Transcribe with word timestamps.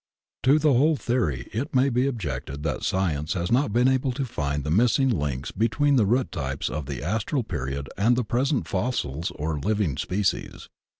To 0.41 0.57
the 0.57 0.73
whole 0.73 0.95
theory 0.95 1.47
it 1.53 1.75
may 1.75 1.89
be 1.89 2.07
objected 2.07 2.63
that 2.63 2.81
Science 2.83 3.33
has 3.33 3.51
not 3.51 3.71
been 3.71 3.87
able 3.87 4.11
to 4.13 4.25
find 4.25 4.63
tfie 4.63 4.71
missing 4.73 5.09
links 5.09 5.51
between 5.51 5.95
the 5.95 6.07
root 6.07 6.31
tjrpes 6.31 6.71
of 6.71 6.87
the 6.87 7.03
astral 7.03 7.43
period 7.43 7.87
and 7.99 8.15
the 8.15 8.23
present 8.25 8.67
fossils 8.67 9.31
or 9.35 9.59
living 9.59 9.97
species. 9.97 10.69